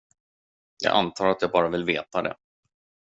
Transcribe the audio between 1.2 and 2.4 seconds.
att jag bara vill veta det.